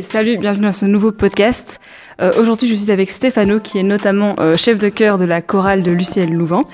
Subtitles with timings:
[0.00, 1.78] Salut, bienvenue dans ce nouveau podcast.
[2.20, 5.42] Euh, Aujourd'hui, je suis avec Stéphano, qui est notamment euh, chef de chœur de la
[5.42, 6.64] chorale de Luciel Louvain.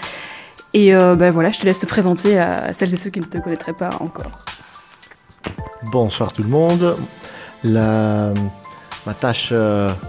[0.72, 3.24] Et euh, ben voilà, je te laisse te présenter à celles et ceux qui ne
[3.24, 4.30] te connaîtraient pas encore.
[5.90, 6.96] Bonsoir tout le monde.
[7.64, 8.32] La,
[9.04, 9.52] ma tâche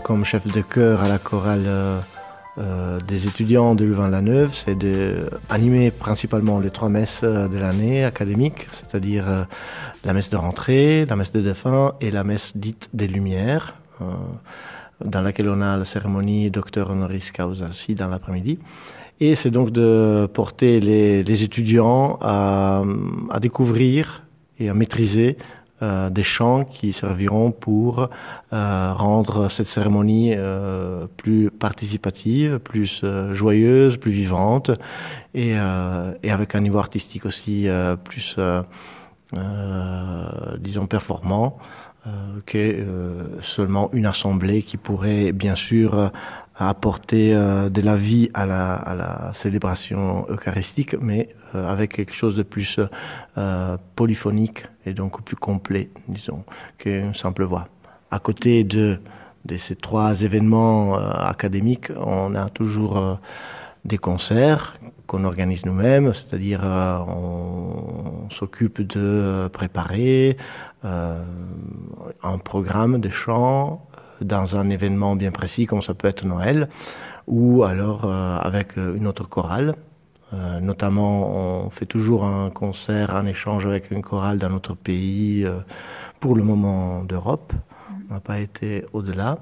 [0.03, 1.67] comme chef de chœur à la chorale
[2.59, 8.67] euh, des étudiants de Louvain-la-Neuve, c'est d'animer principalement les trois messes euh, de l'année académique,
[8.71, 9.43] c'est-à-dire euh,
[10.03, 13.75] la messe de rentrée, la messe de défunt et la messe dite des Lumières,
[15.03, 18.59] dans laquelle on a la cérémonie docteur honoris causa aussi dans l'après-midi.
[19.19, 22.83] Et c'est donc de porter les, les étudiants à,
[23.29, 24.23] à découvrir
[24.57, 25.37] et à maîtriser
[25.81, 28.09] euh, des chants qui serviront pour
[28.51, 34.71] euh, rendre cette cérémonie euh, plus participative, plus joyeuse, plus vivante
[35.33, 37.67] et, avec un niveau artistique aussi
[38.03, 38.37] plus,
[40.59, 41.57] disons, performant
[42.45, 42.85] que
[43.41, 46.11] seulement une assemblée qui pourrait bien sûr
[46.55, 52.43] apporter de la vie à la, à la célébration eucharistique, mais avec quelque chose de
[52.43, 52.79] plus
[53.95, 56.43] polyphonique et donc plus complet, disons,
[56.77, 57.67] qu'une simple voix.
[58.11, 58.99] À côté de,
[59.57, 63.15] ces trois événements euh, académiques, on a toujours euh,
[63.85, 64.75] des concerts
[65.07, 70.37] qu'on organise nous-mêmes, c'est-à-dire euh, on, s'occupe de préparer
[70.85, 71.23] euh,
[72.21, 73.87] un programme de chants
[74.21, 76.69] dans un événement bien précis, comme ça peut être Noël,
[77.25, 79.75] ou alors euh, avec une autre chorale.
[80.33, 85.43] Euh, notamment, on fait toujours un concert, un échange avec une chorale d'un autre pays,
[85.43, 85.59] euh,
[86.19, 87.53] pour le moment d'Europe.
[88.09, 89.39] On n'a pas été au-delà.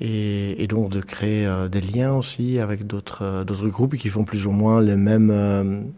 [0.00, 4.50] Et, donc de créer euh, des liens aussi avec d'autres groupes qui font plus ou
[4.50, 5.92] moins les mêmes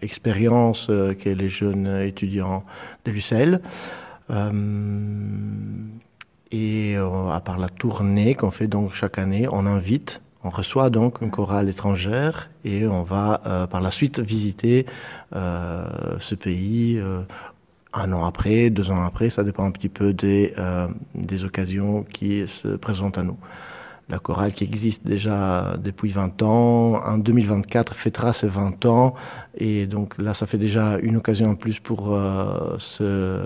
[0.00, 2.64] expériences que les jeunes étudiants
[3.04, 3.60] de l'UCL.
[6.52, 11.20] et à part la tournée qu'on fait donc chaque année, on invite on reçoit donc
[11.20, 14.86] une chorale étrangère et on va euh, par la suite visiter
[15.34, 17.22] euh, ce pays euh,
[17.92, 20.54] un an après, deux ans après, ça dépend un petit peu des,
[21.14, 23.36] des occasions qui se présentent à nous.
[24.08, 29.14] La chorale qui existe déjà depuis 20 ans, en 2024 fêtera ses 20 ans.
[29.56, 33.40] Et donc là ça fait déjà une occasion en plus pour euh, se,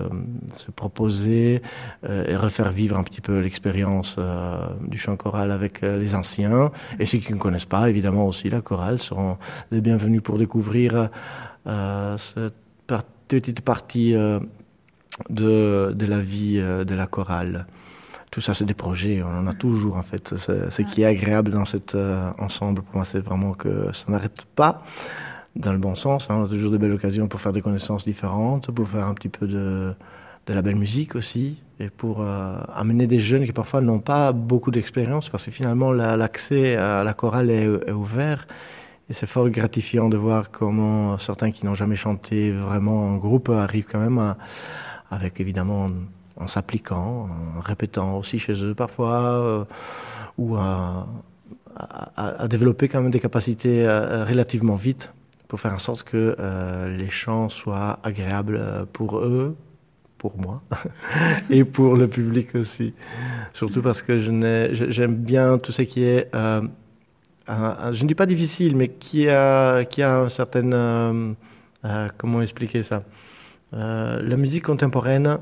[0.52, 1.62] se, proposer
[2.08, 6.72] euh, et refaire vivre un petit peu l'expérience euh, du chant choral avec les anciens.
[6.98, 9.36] Et ceux qui ne connaissent pas évidemment aussi la chorale seront
[9.70, 11.10] les bienvenus pour découvrir
[11.66, 12.54] cette
[13.28, 14.14] petite partie
[15.30, 17.66] de la vie de la chorale
[18.36, 19.22] tout ça, c'est des projets.
[19.22, 20.34] On en a toujours, en fait.
[20.36, 24.44] Ce qui est agréable dans cet euh, ensemble, pour moi, c'est vraiment que ça n'arrête
[24.54, 24.82] pas
[25.54, 26.28] dans le bon sens.
[26.28, 26.40] Hein.
[26.40, 29.30] On a toujours de belles occasions pour faire des connaissances différentes, pour faire un petit
[29.30, 29.94] peu de,
[30.48, 34.70] la belle musique aussi, et pour euh, amener des jeunes qui parfois n'ont pas beaucoup
[34.70, 38.46] d'expérience, parce que finalement, l'accès à la chorale est, ouvert.
[39.08, 43.48] Et c'est fort gratifiant de voir comment certains qui n'ont jamais chanté vraiment en groupe
[43.48, 44.34] arrivent quand même
[45.10, 45.88] avec évidemment
[46.36, 49.64] en s'appliquant, en répétant aussi chez eux parfois, euh,
[50.38, 51.06] ou à,
[52.48, 55.12] développer quand même des capacités euh, relativement vite
[55.46, 59.54] pour faire en sorte que euh, les chants soient agréables pour eux,
[60.16, 60.62] pour moi,
[61.50, 62.94] et pour le public aussi.
[63.52, 64.18] Surtout parce que
[64.72, 66.62] j'aime bien tout ce qui est, un,
[67.92, 70.72] je ne dis pas difficile, mais qui a, qui a une certaine...
[70.74, 73.02] Euh, comment expliquer ça?
[73.72, 75.38] La musique contemporaine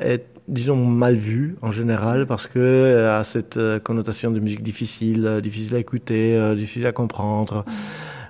[0.00, 4.62] est disons mal vu en général parce que euh, a cette euh, connotation de musique
[4.62, 7.64] difficile, euh, difficile à écouter, euh, difficile à comprendre.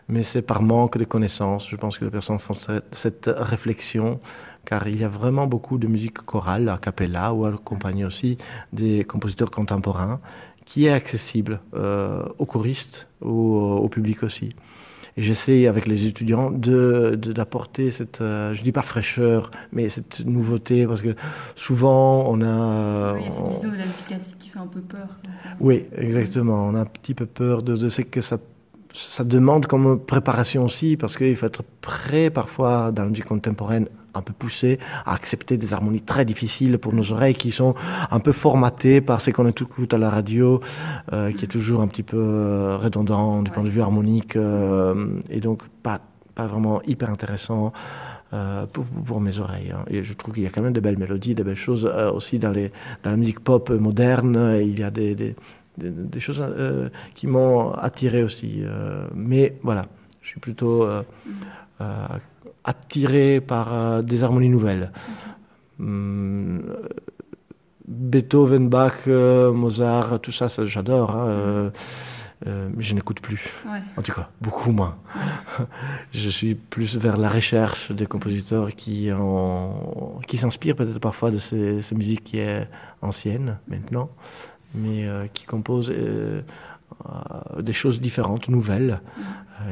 [0.09, 1.69] Mais c'est par manque de connaissances.
[1.69, 2.55] Je pense que les personnes font
[2.93, 4.21] cette, réflexion
[4.65, 8.37] car il y a vraiment beaucoup de musique chorale, a cappella ou accompagnée aussi
[8.73, 10.21] des compositeurs contemporains
[10.65, 14.57] qui est accessible euh, aux choristes ou au public aussi.
[15.19, 20.25] Et j'essaie avec les étudiants de d'apporter cette, euh, je dis pas fraîcheur, mais cette
[20.27, 21.15] nouveauté parce que
[21.55, 23.15] souvent on a.
[23.15, 25.09] Oui, il y a cette vision de la musique qui fait un peu peur.
[25.61, 26.67] Oui, exactement.
[26.67, 28.39] On a un petit peu peur de, de ce que ça
[28.93, 33.89] ça demande comme préparation aussi, parce qu'il faut être prêt parfois dans la musique contemporaine
[34.17, 37.75] un peu poussé à accepter des harmonies très difficiles pour nos oreilles qui sont
[38.11, 40.61] un peu formatées par ce qu'on écoute à la radio,
[41.13, 45.21] euh, qui est toujours un petit peu euh, redondant du point de vue harmonique, euh,
[45.31, 46.01] et donc pas,
[46.35, 47.73] pas vraiment hyper intéressant.
[48.33, 49.71] Euh, pour, pour mes oreilles.
[49.73, 49.85] Hein.
[49.89, 52.41] Et je trouve qu'il y a quand même de belles mélodies, de belles choses aussi
[52.41, 52.73] dans, les,
[53.05, 54.59] dans la musique pop moderne.
[54.61, 55.37] Il y a des, des,
[55.79, 56.45] des, des choses
[57.15, 58.65] qui m'ont attiré aussi.
[59.15, 59.87] Mais voilà,
[60.27, 61.05] je suis plutôt euh,
[61.81, 62.07] euh,
[62.67, 64.93] attiré par euh, des harmonies nouvelles.
[65.81, 66.63] Hum,
[67.89, 71.13] Beethoven, Bach, Mozart, tout ça, ça j'adore.
[71.13, 71.71] Hein,
[72.47, 73.65] euh, mais je n'écoute plus.
[73.97, 74.97] En tout cas, beaucoup moins.
[76.13, 79.11] je suis plus vers la recherche des compositeurs qui,
[80.27, 82.69] qui s'inspirent peut-être parfois de ces, ces, musiques qui est
[83.01, 84.11] ancienne maintenant,
[84.75, 86.43] mais euh, qui composent euh,
[87.61, 89.01] des choses différentes, nouvelles.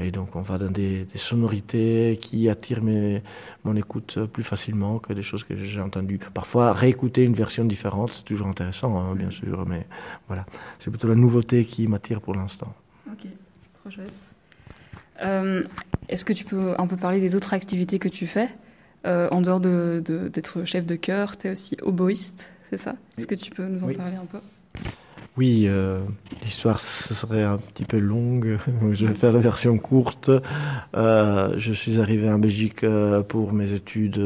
[0.03, 3.23] Et donc on va dans des, sonorités qui attirent mes,
[3.65, 6.19] mon écoute plus facilement que des choses que j'ai entendues.
[6.33, 9.87] Parfois, réécouter une version différente, c'est toujours intéressant, hein, bien sûr, mais
[10.27, 10.47] voilà,
[10.79, 12.75] c'est plutôt la nouveauté qui m'attire pour l'instant.
[13.11, 13.27] Ok,
[13.81, 14.13] trop chouette.
[15.23, 15.63] Euh,
[16.09, 18.49] est-ce que tu peux un peu parler des autres activités que tu fais
[19.07, 22.97] euh, En dehors d'être de, chef de chœur, tu es aussi oboïste, c'est ça?
[23.17, 24.39] Est-ce que tu peux nous en parler un peu?
[25.37, 26.01] Oui, euh,
[26.43, 28.59] l'histoire serait un petit peu longue.
[28.93, 30.31] je vais faire la version courte.
[30.97, 34.23] Euh, je suis arrivé en Belgique euh, pour mes études,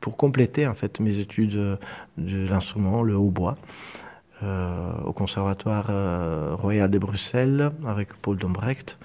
[0.00, 1.78] pour compléter en fait mes études
[2.18, 3.56] de l'instrument, le hautbois,
[4.42, 5.90] au Conservatoire
[6.58, 8.96] royal de Bruxelles avec Paul Dombrecht.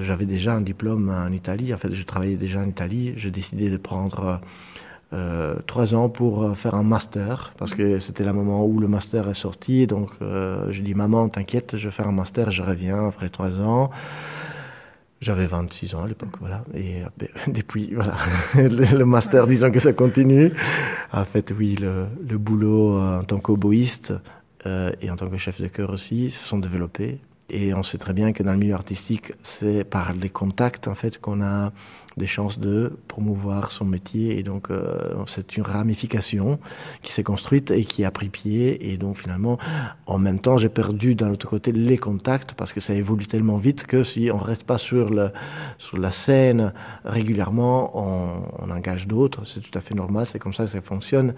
[0.00, 1.74] J'avais déjà un diplôme en Italie.
[1.74, 3.14] En fait, je travaillais déjà en Italie.
[3.16, 4.40] J'ai décidé de prendre
[5.12, 8.88] euh, trois ans pour euh, faire un master, parce que c'était le moment où le
[8.88, 9.86] master est sorti.
[9.86, 13.60] Donc, euh, je dis, maman, t'inquiète, je vais faire un master, je reviens après trois
[13.60, 13.90] ans.
[15.20, 16.64] J'avais 26 ans à l'époque, voilà.
[16.74, 18.16] Et ben, depuis, voilà,
[18.54, 20.52] le, master, disons que ça continue.
[21.12, 24.12] En fait, oui, le, le boulot en tant qu'oboïste
[24.64, 27.20] et en tant que chef de chœur aussi se sont développés.
[27.48, 30.94] Et on sait très bien que dans le milieu artistique, c'est par les contacts en
[30.94, 31.72] fait qu'on a
[32.16, 34.38] des chances de promouvoir son métier.
[34.38, 36.58] Et donc, euh, c'est une ramification
[37.02, 38.90] qui s'est construite et qui a pris pied.
[38.90, 39.58] Et donc, finalement,
[40.06, 43.58] en même temps, j'ai perdu d'un autre côté les contacts parce que ça évolue tellement
[43.58, 46.72] vite que si on reste pas sur, la scène
[47.04, 49.44] régulièrement, on engage d'autres.
[49.46, 50.26] C'est tout à fait normal.
[50.26, 51.34] C'est comme ça que ça fonctionne.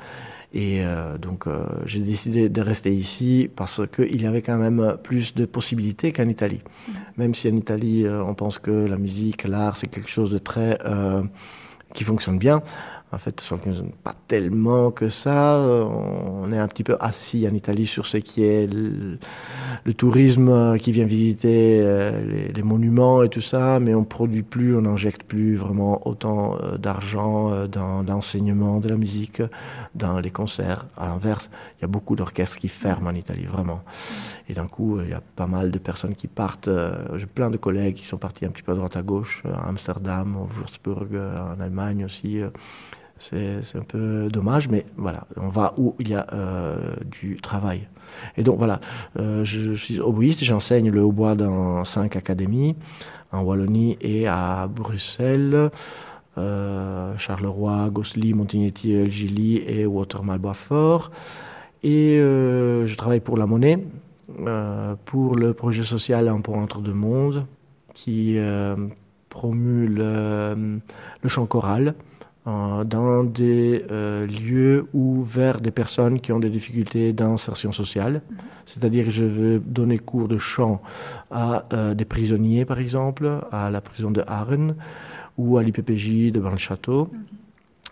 [0.55, 4.97] Et euh, donc euh, j'ai décidé de rester ici parce qu'il y avait quand même
[5.03, 6.63] plus de possibilités qu'en Italie.
[6.65, 6.93] Mm.
[7.19, 10.39] Même si en Italie euh, on pense que la musique, l'art, c'est quelque chose de
[10.39, 10.79] très
[11.95, 12.63] qui fonctionne bien.
[13.11, 13.43] En fait,
[14.05, 15.59] pas tellement que ça.
[15.61, 19.19] On est un petit peu assis en Italie sur ce qui est le,
[19.95, 24.83] tourisme qui vient visiter euh, les, monuments et tout ça, mais on produit plus, on
[24.83, 29.43] n'injecte plus vraiment autant euh, d'argent euh, dans l'enseignement de la musique,
[29.95, 30.85] dans les concerts.
[30.99, 33.83] À l'inverse, il y a beaucoup d'orchestres qui ferment en Italie, vraiment.
[34.51, 36.69] Et d'un coup, il y a pas mal de personnes qui partent.
[37.17, 39.69] J'ai plein de collègues qui sont partis un petit peu à droite à gauche, à
[39.69, 42.41] Amsterdam, à Würzburg, en Allemagne aussi.
[43.19, 47.89] C'est un peu dommage, mais voilà, on va où il y a euh, du travail.
[48.37, 48.81] Et donc voilà,
[49.19, 52.77] euh, je, suis oboïste, j'enseigne le hautbois dans cinq académies,
[53.33, 55.71] en Wallonie et à Bruxelles,
[56.39, 61.11] euh, Charleroi, Gosselies, Montigny-Thiel, Gilly et Watermal-Boisfort.
[61.83, 63.85] Et je travaille pour la monnaie,
[65.05, 67.47] pour le projet social Un pont entre deux mondes,
[67.95, 68.37] qui
[69.29, 70.81] promue le,
[71.23, 71.95] le chant choral
[72.85, 78.15] dans des euh, lieux ou vers des personnes qui ont des difficultés d'insertion sociale.
[78.15, 78.37] Mhm.
[78.67, 80.81] C'est-à-dire que je veux donner cours de chant
[81.31, 84.77] à euh, des prisonniers, par exemple, à la prison de Arren
[85.37, 87.11] ou à l'IPPJ de Ban-le-Château.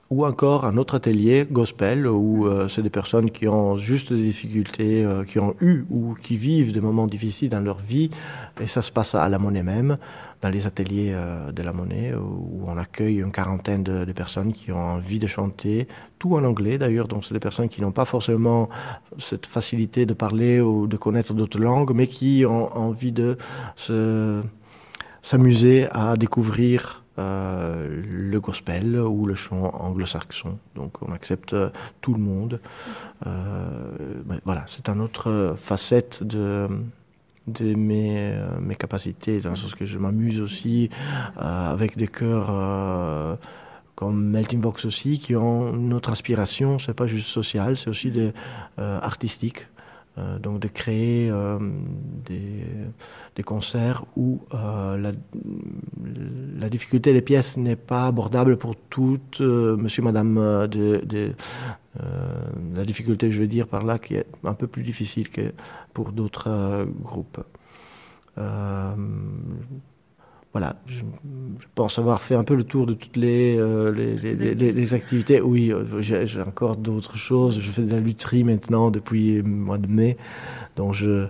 [0.08, 5.04] Ou encore un autre atelier, gospel, où c'est des personnes qui ont juste des difficultés,
[5.26, 8.10] qui ont eu ou qui vivent des moments difficiles dans leur vie,
[8.60, 9.98] et ça se passe à la monnaie même
[10.42, 14.72] dans les ateliers euh, de la monnaie où on accueille une quarantaine de, personnes qui
[14.72, 15.88] ont envie de chanter,
[16.18, 18.68] tout en anglais d'ailleurs, donc c'est des personnes qui n'ont pas forcément
[19.18, 23.36] cette facilité de parler ou de connaître d'autres langues, mais qui ont envie de
[25.22, 30.58] s'amuser à découvrir euh, le gospel ou le chant anglo-saxon.
[30.74, 32.60] Donc on accepte euh, tout le monde.
[34.44, 36.68] voilà, c'est une autre facette de
[37.46, 40.90] de mes, euh, mes capacités, dans le sens que je m'amuse aussi
[41.38, 43.36] euh, avec des chœurs euh,
[43.94, 48.10] comme Melting Vox aussi, qui ont une autre inspiration, c'est pas juste social, c'est aussi
[48.10, 48.32] des,
[48.76, 49.66] artistique.
[50.38, 51.30] donc de créer
[52.26, 52.62] des,
[53.34, 55.12] des, concerts où la,
[56.68, 61.32] difficulté des pièces n'est pas abordable pour toutes, monsieur, madame, de
[62.74, 65.52] la difficulté, je veux dire par là, qui est un peu plus difficile que
[65.96, 67.42] pour d'autres euh, groupes.
[68.36, 68.94] Euh,
[70.52, 71.02] voilà, je,
[71.74, 75.40] pense avoir fait un peu le tour de toutes les, euh, les, activités.
[75.40, 77.60] Oui, j'ai encore d'autres choses.
[77.60, 80.18] Je fais de la lutherie maintenant depuis le mois de mai.
[80.76, 81.26] Donc je,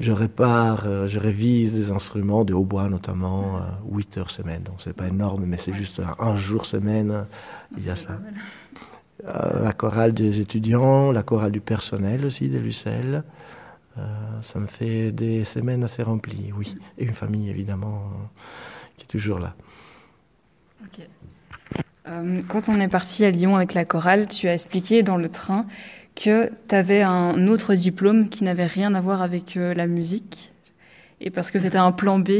[0.00, 3.60] je répare, je révise des instruments, de hautbois notamment,
[3.90, 4.62] 8 heures semaine.
[4.62, 7.26] Donc c'est pas énorme, mais c'est juste un, jour semaine,
[7.76, 8.18] il y a ça.
[9.24, 13.24] La chorale des étudiants, la chorale du personnel aussi de l'UCL.
[14.42, 16.76] ça me fait des semaines assez remplies, oui.
[16.98, 18.10] Et une famille, évidemment,
[18.96, 19.54] qui est toujours là.
[22.48, 25.66] quand on est parti à Lyon avec la chorale, tu as expliqué dans le train
[26.14, 30.52] que tu avais un autre diplôme qui n'avait rien à voir avec la musique
[31.20, 32.30] et parce que c'était un plan B.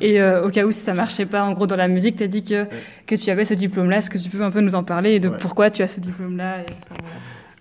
[0.00, 2.22] Et euh, au cas où si ça marchait pas, en gros, dans la musique, tu
[2.22, 2.66] as dit que,
[3.06, 3.98] que tu avais ce diplôme-là.
[3.98, 6.00] Est-ce que tu peux un peu nous en parler et de pourquoi tu as ce
[6.00, 6.64] diplôme-là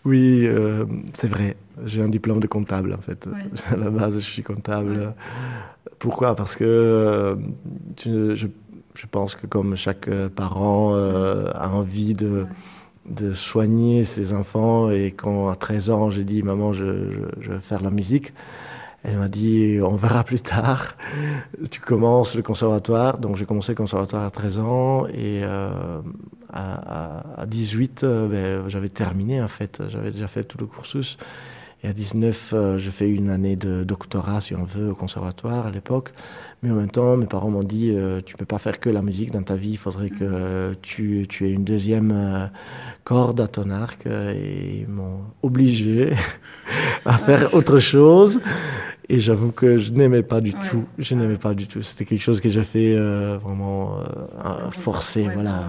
[0.05, 1.57] Oui, euh, c'est vrai.
[1.85, 3.27] J'ai un diplôme de comptable, en fait.
[3.71, 5.13] À la base, je suis comptable.
[5.99, 6.35] Pourquoi?
[6.35, 7.35] Parce que euh,
[8.01, 8.47] je, je,
[9.09, 12.45] pense que comme chaque parent a envie de
[13.09, 17.51] de soigner ses enfants et quand à 13 ans j'ai dit maman je, je, je,
[17.51, 18.31] vais faire la musique
[19.03, 20.95] elle m'a dit, on verra plus tard.
[21.71, 23.17] Tu commences le conservatoire.
[23.17, 26.01] Donc j'ai commencé le conservatoire à 13 ans et euh,
[26.53, 29.81] à, 18, euh, ben, j'avais terminé en fait.
[29.89, 31.17] J'avais déjà fait tout le cursus.
[31.83, 35.65] Et à 19, euh, j'ai fait une année de doctorat, si on veut, au conservatoire
[35.65, 36.13] à l'époque.
[36.61, 39.01] Mais en même temps, mes parents m'ont dit, euh, tu peux pas faire que la
[39.01, 42.45] musique dans ta vie, il faudrait que tu, tu aies une deuxième euh,
[43.03, 44.05] corde à ton arc.
[44.05, 46.13] Et ils m'ont obligé
[47.05, 48.39] à faire autre chose.
[49.09, 50.85] Et j'avoue que je n'aimais pas du tout.
[50.99, 51.81] Je n'aimais pas du tout.
[51.81, 52.95] C'était quelque chose que j'ai fait
[53.37, 53.97] vraiment
[54.69, 55.59] forcé, voilà.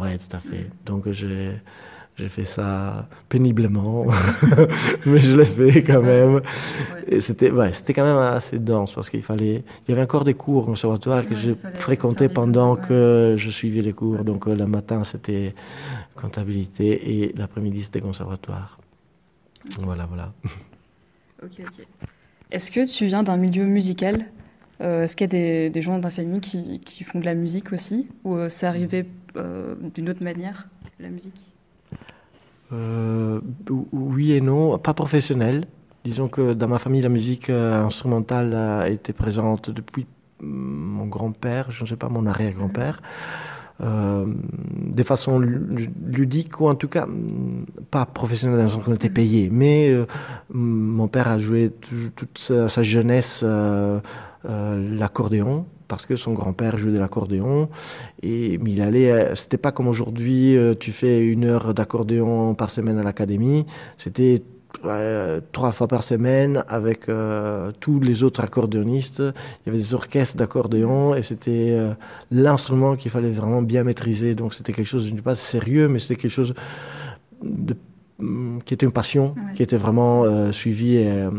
[0.00, 0.70] ouais, tout à fait.
[0.86, 1.50] Donc j'ai
[2.16, 4.06] j'ai fait ça péniblement,
[5.06, 6.42] mais je l'ai fait quand même.
[7.08, 9.64] Et c'était, ouais, c'était quand même assez dense parce qu'il fallait.
[9.86, 13.80] Il y avait encore des cours au conservatoire que j'ai fréquenté pendant que je suivais
[13.80, 14.22] les cours.
[14.22, 15.56] Donc euh, le matin c'était
[16.14, 18.78] comptabilité et l'après-midi c'était conservatoire.
[19.80, 20.32] Voilà, voilà.
[21.42, 21.86] Ok, ok.
[22.52, 24.26] Est-ce que tu viens d'un milieu musical?
[24.80, 27.24] Euh, Est-ce qu'il y a des, des gens dans ta famille qui, qui, font de
[27.24, 28.08] la musique aussi?
[28.22, 29.04] Ou euh, c'est arrivé
[29.94, 30.68] d'une autre manière,
[31.00, 31.53] la musique?
[32.72, 33.40] Euh,
[33.92, 35.66] oui et non, pas professionnel.
[36.04, 40.06] Disons que dans ma famille, la musique euh, instrumentale a été présente depuis
[40.40, 43.00] mm, mon grand-père, je ne sais pas, mon arrière-grand-père.
[43.80, 48.94] Euh, de façon ludique ou en tout cas mm, pas professionnelle dans le sens qu'on
[48.94, 49.48] était payé.
[49.50, 50.06] Mais euh,
[50.52, 51.72] mon père a joué
[52.14, 53.42] toute sa, jeunesse
[54.44, 57.68] l'accordéon parce que son grand-père jouait de l'accordéon.
[58.22, 62.70] Et il allait, euh, c'était pas comme aujourd'hui, euh, tu fais une heure d'accordéon par
[62.70, 63.66] semaine à l'académie.
[63.96, 64.42] C'était
[65.52, 69.20] trois fois par semaine avec euh, tous les autres accordéonistes.
[69.20, 71.78] Il y avait des orchestres d'accordéon et c'était
[72.32, 74.34] l'instrument qu'il fallait vraiment bien maîtriser.
[74.34, 76.54] Donc c'était quelque chose de pas sérieux, mais c'était quelque chose
[77.42, 77.76] de
[78.64, 81.30] qui était une passion, qui était vraiment euh, suivie euh,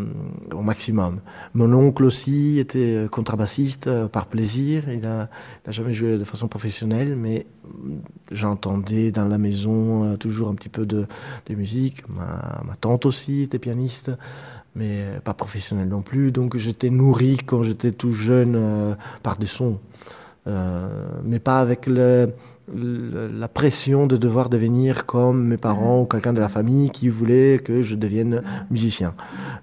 [0.53, 1.21] au maximum.
[1.53, 4.83] Mon oncle aussi était euh, contrebassiste par plaisir.
[4.89, 5.29] Il n'a
[5.69, 7.95] jamais joué de façon professionnelle, mais mm,
[8.31, 11.07] j'entendais dans la maison toujours un petit peu de,
[11.45, 12.07] de musique.
[12.09, 14.11] Ma, ma, tante aussi était pianiste,
[14.75, 16.33] mais pas professionnelle non plus.
[16.33, 19.79] Donc j'étais nourri quand j'étais tout jeune par des sons,
[20.45, 22.33] mais pas avec le
[22.73, 27.59] la pression de devoir devenir comme mes parents ou quelqu'un de la famille qui voulait
[27.63, 28.41] que je devienne
[28.71, 29.13] musicien.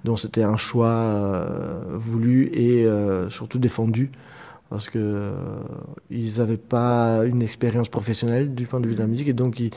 [0.04, 4.12] Donc c'était un choix euh, voulu et euh, surtout défendu
[4.70, 5.32] parce que euh,
[6.10, 9.58] ils n'avaient pas une expérience professionnelle du point de vue de la musique et donc
[9.58, 9.70] ils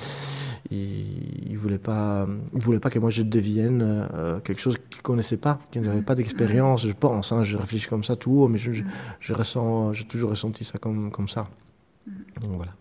[0.72, 4.08] ils, voulaient pas ils voulaient pas que moi je devienne
[4.44, 6.88] quelque chose qu'ils connaissaient pas qui n'avait pas d'expérience.
[6.88, 11.12] Je pense hein, je réfléchis comme ça tout haut mais j'ai toujours ressenti ça comme
[11.12, 11.48] comme ça.
[12.41, 12.72] Donc voilà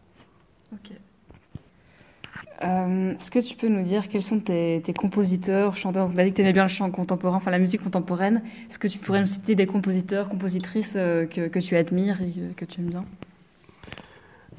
[2.62, 6.09] euh, est-ce que tu peux nous dire quels sont tes, compositeurs, chanteurs?
[6.12, 8.43] On a dit que tu aimais bien le chant contemporain, enfin la musique contemporaine.
[8.71, 12.64] Est-ce que tu pourrais nous citer des compositeurs, compositrices euh, que, tu admires et que,
[12.64, 13.04] tu aimes bien?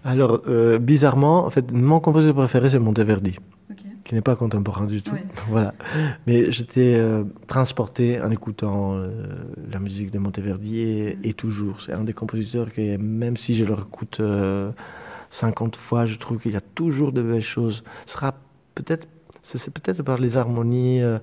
[0.03, 3.37] Alors, euh, bizarrement, en fait, mon compositeur préféré, c'est Monteverdi.
[4.03, 5.15] qui n'est pas contemporain du tout.
[5.49, 5.73] voilà.
[6.27, 7.01] Mais j'étais
[7.47, 9.01] transporté en écoutant
[9.71, 11.81] la musique de Monteverdi et, et toujours.
[11.81, 14.21] C'est un des compositeurs que, même si je le écoute
[15.35, 17.83] 50 fois, je trouve qu'il y a toujours de belles choses.
[18.05, 18.33] Ce sera
[18.73, 19.07] peut-être,
[19.43, 21.19] c'est peut-être par les harmonies, euh,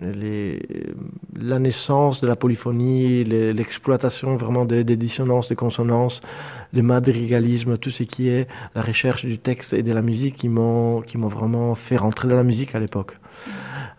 [0.00, 6.22] la naissance de la polyphonie, l'exploitation vraiment des, dissonances, des consonances,
[6.72, 10.48] le madrigalisme, tout ce qui est la recherche du texte et de la musique qui
[10.48, 13.18] m'ont qui m'ont vraiment fait rentrer dans la musique à l'époque.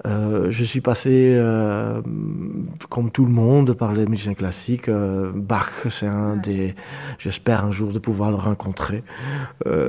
[0.06, 2.02] Euh, je suis passé, euh,
[2.90, 4.90] comme tout le monde, par les musiciens classiques.
[4.90, 6.76] Euh, Bach, c'est un des.
[7.20, 9.04] J'espère un jour de pouvoir le rencontrer.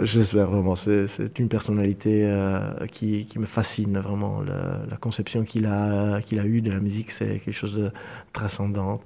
[0.02, 0.76] J'espère vraiment.
[0.76, 2.31] C'est une personnalité
[2.90, 4.40] qui, qui, me fascine vraiment.
[4.40, 7.90] La, la conception qu'il a, qu'il a eue de la musique, c'est quelque chose de
[8.33, 9.00] transcendant.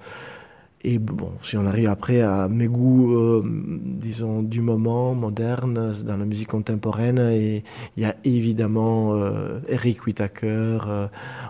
[0.85, 6.16] Et bon, si on arrive après à mes goûts, euh, disons, du moment, moderne, dans
[6.16, 7.64] la musique contemporaine, et
[7.97, 11.09] il y a évidemment euh, Eric Whitaker, euh,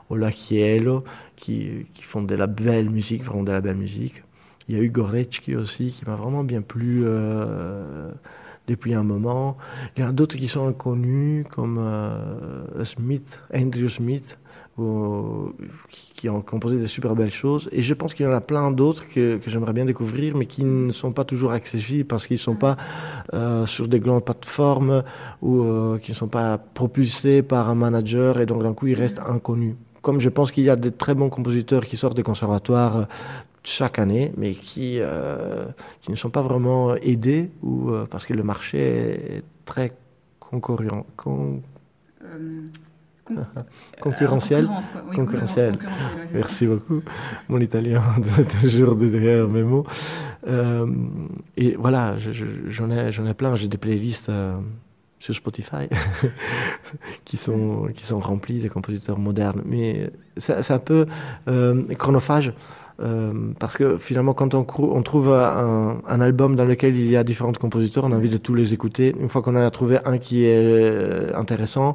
[0.09, 1.05] Ola Kielo,
[1.37, 4.23] qui, qui font de la belle musique, vraiment de la belle musique.
[4.69, 8.11] Il y a eu Gorecki aussi, qui m'a vraiment bien plu euh,
[8.67, 9.57] depuis un moment.
[9.97, 14.39] Il y en a d'autres qui sont inconnus, comme euh, Smith, Andrew Smith,
[14.79, 15.53] ou,
[15.91, 17.69] qui, qui, ont composé des super belles choses.
[17.73, 20.47] Et je pense qu'il y en a plein d'autres que, que j'aimerais bien découvrir, mais
[20.47, 22.77] qui ne sont pas toujours accessibles parce qu'ils ne sont pas
[23.33, 25.03] euh, sur des grandes plateformes
[25.41, 28.95] ou euh, qui ne sont pas propulsés par un manager et donc d'un coup ils
[28.95, 29.77] restent inconnus.
[30.03, 33.09] Comme je pense qu'il y a de très bons compositeurs qui sortent des conservatoires
[33.67, 35.67] chaque année, mais qui, euh,
[36.01, 39.93] qui ne sont pas vraiment aidés ou euh, parce que le marché est très
[40.39, 41.63] concurrent, con,
[42.25, 42.63] euh,
[43.25, 43.35] con,
[44.01, 44.69] concurrentiel.
[45.11, 45.17] Oui,
[46.33, 47.03] Merci beaucoup.
[47.49, 49.85] Mon italien de toujours derrière mes mots.
[51.57, 52.15] et voilà,
[52.69, 53.57] j'en ai, j'en ai plein.
[53.57, 54.31] J'ai des playlists
[55.19, 55.89] sur Spotify
[57.25, 59.63] qui sont qui sont remplis de compositeurs modernes.
[59.65, 61.07] Mais c'est un peu
[61.49, 62.53] euh, chronophage
[63.03, 67.17] euh, parce que finalement quand on, on trouve un, un, album dans lequel il y
[67.17, 69.15] a différents compositeurs on a envie de tous les écouter.
[69.19, 71.95] Une fois qu'on a trouvé un qui est intéressant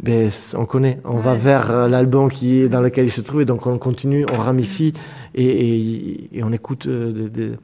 [0.00, 1.00] ben on connaît.
[1.04, 1.22] On ouais.
[1.22, 4.92] va vers l'album qui dans lequel il se trouve et donc on continue on ramifie
[5.34, 7.58] et, et, et on écoute euh, de, de...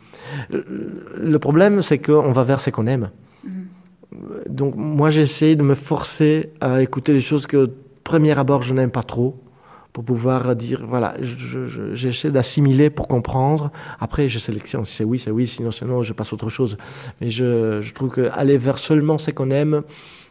[0.50, 3.10] le problème c'est qu'on va vers ce qu'on aime
[4.49, 7.71] donc moi j'essaie de me forcer à écouter les choses que
[8.04, 9.40] premier abord je n'aime pas trop
[9.94, 11.14] pour pouvoir dire voilà
[11.92, 13.71] j'essaie d'assimiler pour comprendre.
[14.00, 14.85] Après je sélectionne.
[14.85, 15.47] Si c'est oui c'est oui.
[15.47, 16.76] Sinon c'est non je passe autre chose.
[17.21, 19.83] Mais je, je trouve que aller vers seulement ce qu'on aime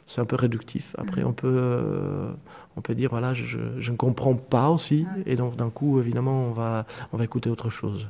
[0.06, 0.96] c'est un peu réductif.
[0.98, 2.30] Après on peut euh,
[2.76, 5.08] on peut dire voilà je, je ne comprends pas aussi.
[5.26, 8.10] Et donc d'un coup évidemment on va on va écouter autre chose.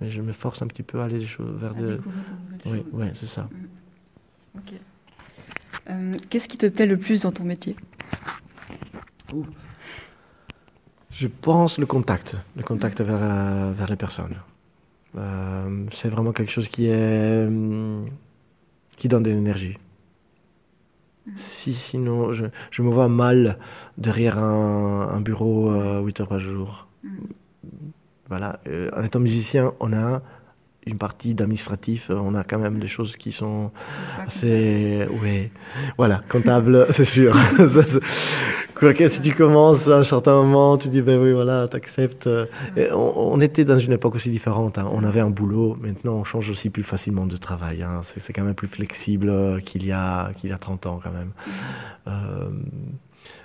[0.00, 2.00] Mais je me force un petit peu à aller les choses vers de
[2.64, 3.50] oui ouais, c'est ça.
[3.52, 3.65] Ok
[5.90, 7.76] euh, Qu'est-ce qui te plaît le plus dans ton métier?
[11.10, 14.36] Je pense le contact, le contact vers, vers les personnes.
[15.16, 17.48] Euh, c'est vraiment quelque chose qui est
[18.96, 19.78] qui donne de l'énergie.
[21.34, 23.58] Si sinon, je, je, me vois mal
[23.98, 26.86] derrière un, un bureau euh, 8 heures par jour.
[27.02, 27.08] Mm.
[28.28, 30.22] Voilà, euh, en étant musicien, on a
[30.86, 33.72] une partie d'administratif, on a quand même des choses qui sont
[34.24, 35.50] assez, oui,
[35.98, 37.36] voilà, comptable, c'est sûr.
[38.74, 42.28] Quoique si tu commences à un certain moment, tu dis ben oui voilà, t'acceptes.
[42.76, 44.76] On, on était dans une époque aussi différente.
[44.76, 44.86] Hein.
[44.92, 45.76] On avait un boulot.
[45.80, 47.82] Maintenant, on change aussi plus facilement de travail.
[47.82, 48.02] Hein.
[48.02, 51.30] C'est quand même plus flexible qu'il y a qu'il y a 30 ans quand même.
[52.06, 52.50] Euh,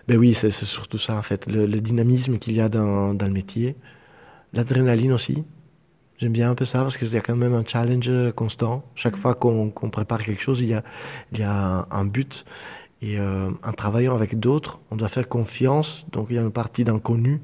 [0.09, 3.25] ben oui, c'est surtout ça en fait, le, le dynamisme qu'il y a dans, dans
[3.25, 3.77] le métier,
[4.53, 5.45] l'adrénaline aussi.
[6.21, 8.83] J'aime bien un peu ça parce qu'il y a quand même un challenge constant.
[8.93, 12.45] Chaque fois qu'on qu prépare quelque chose, il y a, un but.
[13.01, 16.05] Et euh, en travaillant avec d'autres, on doit faire confiance.
[16.11, 17.41] Donc il y a une partie d'inconnu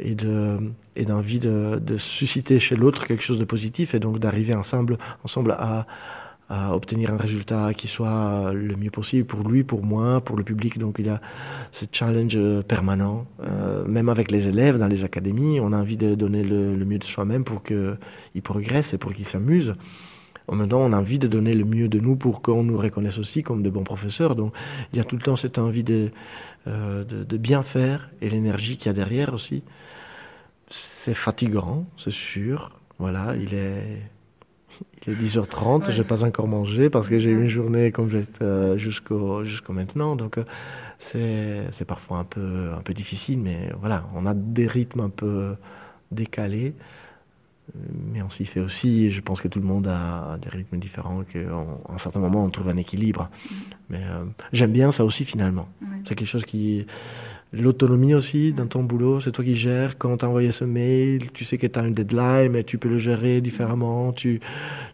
[0.00, 4.96] et d'envie de, susciter chez l'autre quelque chose de positif et donc d'arriver ensemble
[5.50, 5.86] à,
[6.48, 10.44] à obtenir un résultat qui soit le mieux possible pour lui, pour moi, pour le
[10.44, 10.78] public.
[10.78, 11.20] Donc il y a
[11.72, 13.26] ce challenge permanent.
[13.42, 16.98] Euh, même avec les élèves dans les académies, on a envie de donner le, mieux
[16.98, 19.74] de soi-même pour qu'ils progressent et pour qu'ils s'amusent.
[20.46, 22.76] En même temps, on a envie de donner le mieux de nous pour qu'on nous
[22.76, 24.34] reconnaisse aussi comme de bons professeurs.
[24.34, 24.54] Donc,
[24.92, 26.10] il y a tout le temps cette envie de,
[26.66, 29.62] euh, de bien faire et l'énergie qu'il y a derrière aussi.
[30.68, 32.72] C'est fatigant, c'est sûr.
[32.98, 34.02] Voilà, il est,
[35.06, 35.92] il est 10h30, ouais.
[35.92, 39.72] je n'ai pas encore mangé parce que j'ai eu une journée complète euh, jusqu'au jusqu'au
[39.72, 40.16] maintenant.
[40.16, 40.44] Donc, euh,
[40.98, 45.54] c'est parfois un peu, un peu difficile, mais voilà, on a des rythmes un peu
[46.10, 46.74] décalés
[48.12, 49.10] mais on s'y fait aussi.
[49.10, 52.50] Je pense que tout le monde a des rythmes différents, qu'à un certain moment on
[52.50, 53.30] trouve un équilibre.
[53.30, 53.54] Mmh.
[53.90, 55.68] Mais euh, j'aime bien ça aussi finalement.
[55.80, 55.88] Ouais.
[56.04, 56.86] C'est quelque chose qui.
[57.56, 59.96] L'autonomie aussi dans ton boulot, c'est toi qui gères.
[59.98, 62.78] Quand tu as envoyé ce mail, tu sais que tu as une deadline, mais tu
[62.78, 64.12] peux le gérer différemment.
[64.12, 64.40] Tu,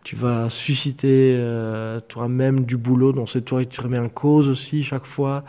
[0.05, 4.49] tu vas susciter euh, toi-même du boulot, donc c'est toi qui te remets en cause
[4.49, 5.45] aussi chaque fois.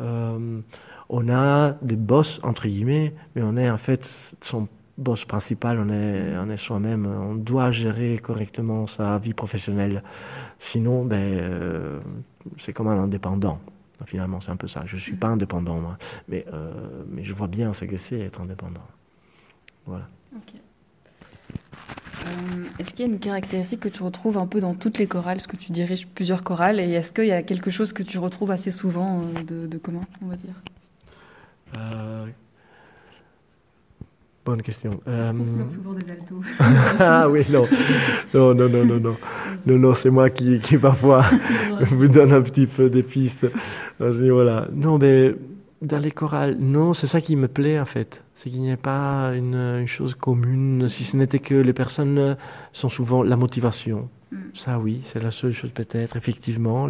[0.00, 0.60] Euh,
[1.08, 4.04] on a des boss, entre guillemets, mais on est en fait
[4.40, 7.06] son boss principal, on est, on est soi-même.
[7.06, 10.02] On doit gérer correctement sa vie professionnelle.
[10.58, 12.00] Sinon, ben, euh,
[12.56, 13.60] c'est comme un indépendant.
[14.04, 14.82] Finalement, c'est un peu ça.
[14.84, 15.98] Je suis pas indépendant, moi.
[16.28, 18.86] Mais, euh, mais je vois bien ce que c'est être indépendant.
[19.86, 20.08] Voilà.
[20.36, 20.60] Okay.
[22.26, 25.06] Euh, est-ce qu'il y a une caractéristique que tu retrouves un peu dans toutes les
[25.06, 25.36] chorales?
[25.36, 26.80] Parce que tu diriges plusieurs chorales.
[26.80, 29.78] Et est-ce qu'il y a quelque chose que tu retrouves assez souvent euh, de, de
[29.78, 30.54] commun, on va dire?
[34.46, 35.00] Bonne question.
[35.06, 36.40] Est-ce qu'on se moque souvent des altos
[37.00, 37.64] Ah oui, non.
[38.32, 39.16] Non, non, non, non, non.
[39.66, 41.24] Non, non, c'est moi qui, qui parfois
[41.80, 43.46] vous donne un petit peu des pistes.
[43.98, 44.68] Voilà.
[44.72, 45.34] Non, mais
[45.82, 48.24] dans les chorales, non, c'est ça qui me plaît en fait.
[48.34, 52.36] C'est qu'il n'y a pas une, une, chose commune, si ce n'était que les personnes
[52.72, 54.08] sont souvent la motivation.
[54.32, 54.36] Mm.
[54.54, 56.88] Ça, oui, c'est la seule chose peut-être, effectivement,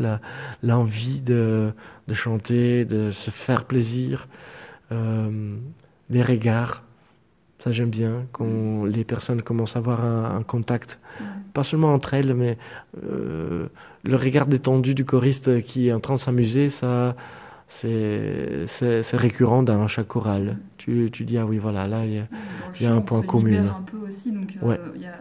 [0.62, 1.73] l'envie de,
[2.07, 4.29] de, chanter, de se faire plaisir,
[4.92, 5.57] euh,
[6.11, 6.83] les regards.
[7.66, 8.87] Ça, j'aime bien, quand mm.
[8.87, 11.24] les personnes commencent à avoir un, contact, mm.
[11.52, 12.59] pas seulement entre elles, mais
[13.02, 13.66] euh,
[14.05, 17.16] le regard détendu du choriste qui est en train de s'amuser, ça
[17.66, 18.62] c'est
[19.14, 20.59] récurrent dans chaque chorale.
[20.79, 22.24] Tu, tu, dis, ah oui, voilà, là, il
[22.81, 23.66] y a, un point commun.
[23.66, 25.18] un peu aussi, donc euh, y a,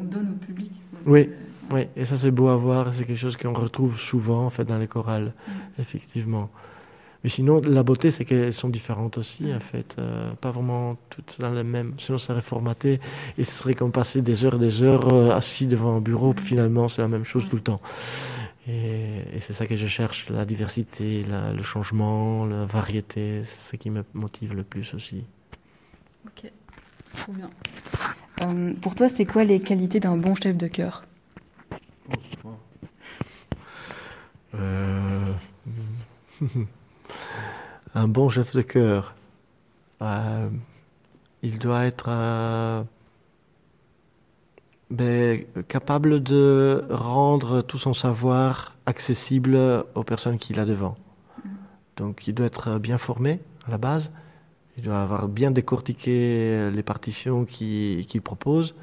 [0.00, 0.72] on donne au public.
[1.04, 1.28] Oui,
[1.70, 4.64] oui, et ça c'est beau à voir, c'est quelque chose qu'on retrouve souvent en fait
[4.64, 5.80] dans les chorales, mm.
[5.82, 6.48] effectivement.
[7.22, 9.96] Mais sinon, la beauté, c'est qu'elles sont différentes aussi, en fait.
[9.98, 11.92] Euh, pas vraiment toutes dans les mêmes.
[11.98, 13.00] Sinon, ça serait formaté
[13.36, 16.34] et ce serait comme passer des heures et des heures euh, assis devant un bureau.
[16.34, 17.80] Finalement, c'est la même chose tout le temps.
[18.66, 23.90] Et, c'est ça que je cherche, la diversité, le changement, la variété, c'est ce qui
[23.90, 25.24] me motive le plus aussi.
[26.26, 26.50] Ok,
[27.16, 27.50] trop bien.
[28.42, 31.04] Euh, pour toi, c'est quoi les qualités d'un bon chef de chœur?
[34.54, 35.32] Euh,
[37.94, 39.14] Un bon chef de chœur,
[40.02, 40.48] euh,
[41.42, 42.84] il doit être
[44.90, 50.96] ben, capable de rendre tout son savoir accessible aux personnes qu'il a devant.
[51.96, 54.10] Donc il doit être bien formé à la base,
[54.76, 58.74] il doit avoir bien décortiqué les partitions qu'il propose,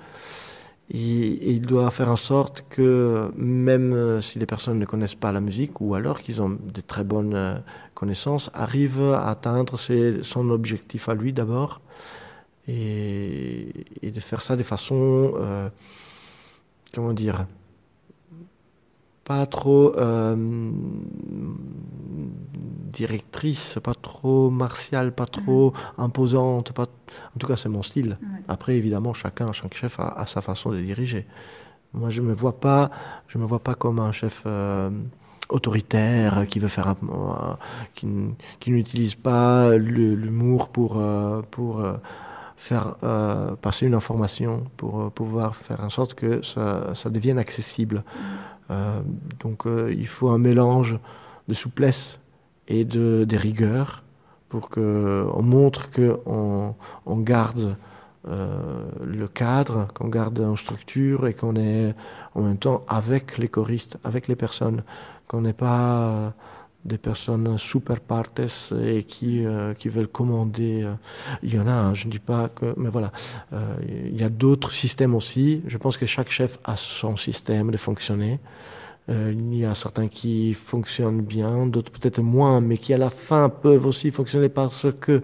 [0.89, 5.81] il doit faire en sorte que même si les personnes ne connaissent pas la musique,
[5.81, 7.61] ou alors qu'ils ont de très bonnes
[7.93, 9.77] connaissances, arrivent à atteindre
[10.21, 11.81] son objectif à lui d'abord,
[12.67, 13.71] et,
[14.03, 15.69] de faire ça de façon, euh,
[16.93, 17.45] comment dire,
[19.27, 20.71] pas trop euh,
[22.93, 26.71] directrice, pas trop martiale, pas trop imposante.
[26.71, 26.83] Pas...
[26.83, 28.17] En tout cas, c'est mon style.
[28.47, 31.27] Après, évidemment, chacun, chaque chef a, sa façon de diriger.
[31.93, 32.89] Moi, je me vois pas,
[33.27, 34.89] je me vois pas comme un chef euh,
[35.49, 36.95] autoritaire qui veut faire,
[37.95, 38.07] qui,
[38.61, 41.01] qui n'utilise pas l'humour pour
[41.51, 41.83] pour
[42.57, 47.37] faire euh, passer une information pour euh, pouvoir faire en sorte que ça, ça devienne
[47.37, 48.03] accessible.
[48.03, 48.56] Euh,
[49.39, 50.99] donc il faut un mélange
[51.47, 52.19] de souplesse
[52.67, 54.03] et de, de rigueur
[54.49, 56.75] pour qu'on montre qu'on
[57.05, 57.77] on garde
[58.25, 61.95] le cadre, qu'on garde une structure et qu'on est
[62.35, 64.83] en même temps avec les choristes, avec les personnes,
[65.27, 66.33] qu'on n'est pas
[66.87, 68.41] des personnes super partes
[68.81, 70.83] et qui, euh, qui veulent commander.
[70.83, 70.93] Euh,
[71.43, 72.73] il y en a, hein, je ne dis pas que...
[72.77, 73.11] Mais voilà,
[73.53, 75.61] euh, il y a d'autres systèmes aussi.
[75.67, 78.39] Je pense que chaque chef a son système de fonctionner.
[79.09, 83.47] il y a certains qui fonctionnent bien, d'autres peut-être moins, mais qui à la fin
[83.49, 85.21] peuvent aussi fonctionner parce que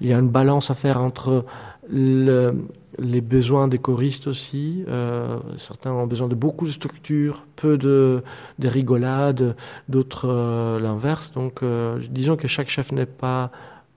[0.00, 1.44] il y a une balance à faire entre
[1.88, 2.54] le,
[2.98, 4.84] les besoins des choristes aussi.
[4.88, 8.22] Euh, certains ont besoin de beaucoup de structures, peu de,
[8.58, 9.56] de rigolades,
[9.88, 11.32] d'autres euh, l'inverse.
[11.32, 13.50] Donc, euh, disons que chaque chef n'est pas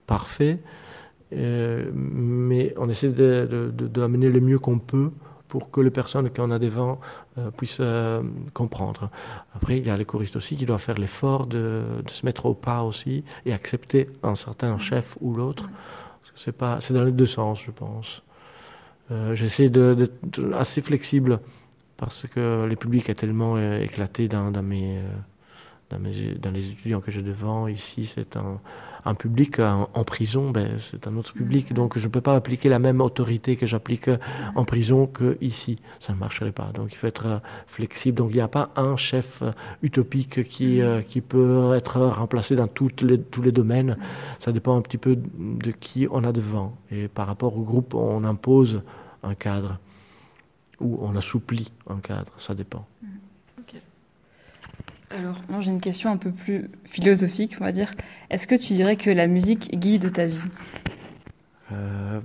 [0.06, 0.58] parfait,
[1.32, 5.12] mais on essaie d'amener de, de, le mieux qu'on peut
[5.46, 6.98] pour que les personnes qu'on a devant
[7.56, 7.80] puissent
[8.52, 9.10] comprendre.
[9.54, 12.46] Après, il y a les choristes aussi qui doivent faire l'effort de, de, se mettre
[12.46, 15.70] au pas aussi et accepter un certain chef ou l'autre.
[16.34, 18.24] C'est dans les deux sens, je pense.
[19.10, 21.40] Euh, j'essaie d'être assez flexible
[21.96, 27.00] parce que le public est tellement euh, éclaté dans, euh, dans, mes, dans, les étudiants
[27.00, 27.66] que j'ai devant.
[27.66, 28.60] Ici, c'est un,
[29.04, 31.70] un, public en, prison, ben, c'est un autre public.
[31.70, 31.74] Mm.
[31.74, 34.10] Donc, je ne peux pas appliquer la même autorité que j'applique
[34.54, 35.78] en prison qu'ici.
[35.98, 36.70] Ça ne marcherait pas.
[36.72, 38.18] Donc, il faut être flexible.
[38.18, 39.42] Donc, il n'y a pas un chef
[39.82, 41.04] utopique qui, mm.
[41.04, 43.96] qui peut être remplacé dans toutes les, tous les domaines.
[44.38, 46.76] Ça dépend un petit peu de qui on a devant.
[46.90, 48.82] Et par rapport au groupe, on impose
[49.22, 49.78] un cadre
[50.80, 52.86] ou on assouplit un cadre, ça dépend.
[55.10, 57.90] Alors, moi j'ai une question un peu plus philosophique, on va dire.
[58.30, 60.38] Est-ce que tu dirais que la musique guide ta vie?
[61.72, 62.20] Euh,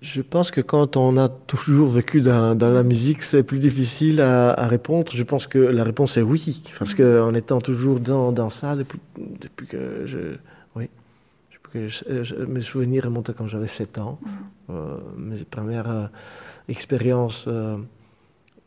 [0.00, 4.66] Je pense que quand on a toujours vécu dans, la musique, c'est plus difficile à,
[4.66, 5.12] répondre.
[5.14, 9.00] Je pense que la réponse est oui, parce qu'en étant toujours dans, dans ça, depuis,
[9.18, 10.36] depuis que je,
[12.48, 14.18] mes souvenirs remontent quand j'avais 7 ans.
[14.22, 14.28] Mm.
[14.70, 16.06] Euh, mes premières euh,
[16.68, 17.46] expériences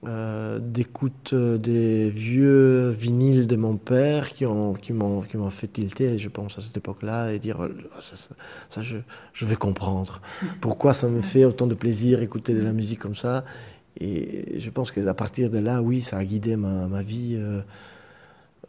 [0.08, 5.50] euh, euh, d'écoute des vieux vinyles de mon père qui ont qui m'ont qui m'ont
[5.50, 8.30] fait tilter je pense à cette époque-là et dire oh, ça, ça,
[8.70, 8.98] ça je,
[9.34, 10.22] je, vais comprendre.
[10.62, 13.44] Pourquoi ça me fait autant de plaisir écouter de la musique comme ça?
[14.00, 17.62] Et je pense qu'à partir de là oui ça a guidé ma, ma vie euh,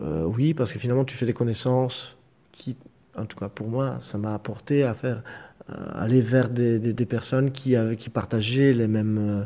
[0.01, 2.17] euh, oui parce que finalement tu fais des connaissances
[2.53, 2.77] qui
[3.17, 7.07] en tout cas pour moi ça m'a apporté à faire euh, aller vers des, des,
[7.07, 9.45] personnes qui avaient qui partageaient les mêmes euh,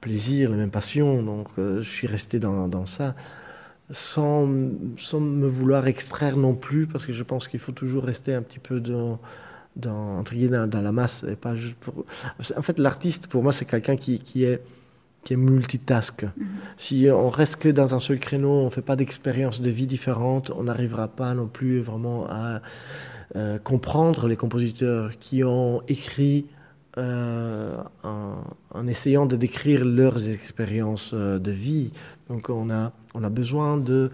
[0.00, 1.22] plaisir, la même passion.
[1.22, 3.14] Donc, euh, je suis resté dans, dans ça
[3.92, 4.48] sans,
[4.96, 8.42] sans, me vouloir extraire non plus, parce que je pense qu'il faut toujours rester un
[8.42, 9.20] petit peu dans,
[9.76, 11.24] dans, dans la masse.
[11.28, 12.04] Et pas juste pour...
[12.56, 14.62] En fait, l'artiste, pour moi, c'est quelqu'un qui, qui, est,
[15.24, 16.24] qui est multitask.
[16.24, 16.44] Mm -hmm.
[16.76, 19.86] Si on reste que dans un seul créneau, on ne fait pas d'expérience de vie
[19.86, 22.60] différente, on n'arrivera pas non plus vraiment à
[23.34, 26.44] euh, comprendre les compositeurs qui ont écrit
[26.98, 28.34] euh, en,
[28.74, 31.92] en, essayant de décrire leurs expériences euh, de vie.
[32.28, 34.10] Donc on a, on a besoin de,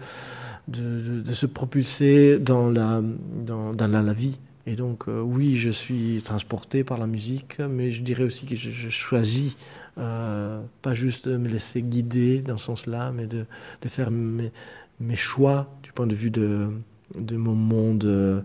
[0.69, 3.01] de, se propulser dans la,
[3.45, 4.39] dans, dans la, la vie.
[4.69, 8.55] Et donc euh, oui, je suis transporté par la musique, mais je dirais aussi que
[8.55, 9.57] je, je choisis
[9.97, 13.47] euh, pas juste de me laisser guider dans ce sens-là, mais de,
[13.81, 14.51] de faire mes,
[14.99, 16.69] mes choix du point de vue de,
[17.15, 18.05] de mon monde.
[18.05, 18.41] Euh,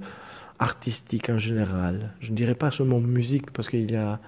[0.61, 2.13] artistique en général.
[2.21, 4.21] Je ne dirais pas seulement musique, parce qu'il y a,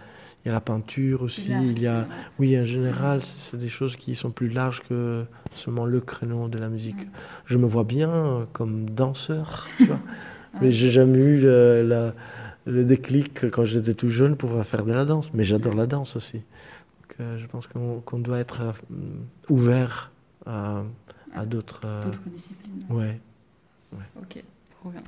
[0.44, 2.06] il y a la peinture aussi, il y a...
[2.40, 6.58] Oui, en général, c'est des choses qui sont plus larges que seulement le créneau de
[6.58, 7.06] la musique.
[7.46, 10.00] Je me vois bien comme danseur, tu vois.
[10.60, 12.14] mais j'ai jamais eu le, la,
[12.64, 15.32] le déclic quand j'étais tout jeune pour faire de la danse.
[15.34, 16.38] Mais j'adore la danse aussi.
[16.38, 18.72] Donc, euh, je pense qu'on qu doit être euh,
[19.48, 20.10] ouvert
[20.44, 20.82] à,
[21.34, 21.82] à d'autres...
[21.84, 22.04] Euh...
[22.26, 22.84] disciplines.
[22.90, 23.20] Ouais.
[23.92, 24.04] ouais.
[24.20, 24.42] Ok,
[24.80, 25.02] trop bien.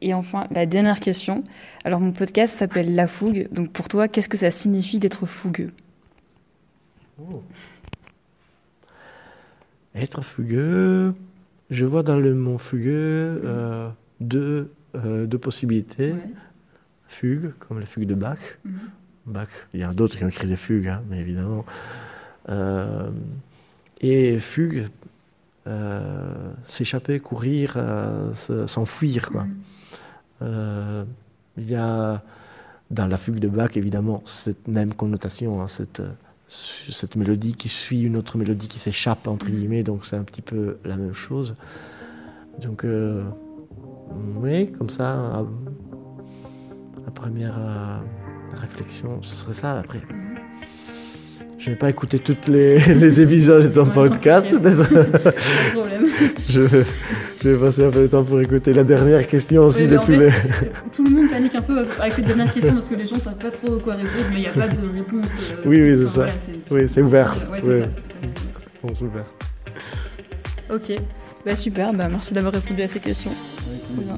[0.00, 1.42] Et enfin, la dernière question.
[1.84, 3.48] Alors, mon podcast s'appelle La Fougue.
[3.50, 5.72] Donc, pour toi, qu'est-ce que ça signifie d'être fougueux?
[7.20, 7.42] Oh.
[9.96, 11.14] Être fougueux,
[11.70, 13.88] je vois dans le mot fougueux euh,
[14.20, 16.12] deux, euh, deux possibilités.
[16.12, 16.32] Ouais.
[17.06, 18.38] Fugue, comme la fugue de Bach.
[18.64, 19.32] Mm -hmm.
[19.32, 21.64] Bach, il y a d'autres qui ont écrit des fugues, hein, mais évidemment.
[22.48, 23.10] Euh,
[24.00, 24.88] et fugue,
[25.66, 28.32] euh, s'échapper, courir, euh,
[28.66, 29.44] s'enfuir, quoi.
[29.44, 30.42] Mm -hmm.
[30.42, 31.04] Euh,
[31.56, 32.22] il y a
[32.90, 36.02] dans la fugue de Bach, évidemment, cette même connotation, hein, cette,
[36.48, 40.42] cette mélodie qui suit une autre mélodie qui s'échappe, entre guillemets, donc c'est un petit
[40.42, 41.54] peu la même chose.
[42.62, 43.24] Donc, euh,
[44.40, 45.44] oui, comme ça, à,
[47.06, 48.02] à première à,
[48.60, 50.00] réflexion, ce serait ça après.
[51.58, 54.46] Je n'ai pas écouté toutes les, les épisodes de ton podcast.
[54.62, 54.70] Pas
[55.72, 56.06] problème.
[56.48, 56.60] je,
[57.42, 59.96] je vais passer un peu de temps pour écouter la dernière question aussi oui, de
[59.96, 60.30] tous fait, les.
[60.94, 63.20] Tout le monde panique un peu avec cette dernière question parce que les gens ne
[63.20, 65.26] savent pas trop quoi répondre, mais il n'y a pas de réponse.
[65.52, 66.26] Euh, oui, oui, c'est ça.
[66.26, 66.32] Voilà,
[66.70, 67.36] oui, c'est ouvert.
[67.50, 67.82] Ouais, oui.
[67.82, 67.88] ça.
[68.82, 69.34] Réponse ouverte.
[70.70, 70.92] Ok,
[71.44, 73.32] bah, super, bah, merci d'avoir répondu à ces questions.
[73.94, 74.08] 不知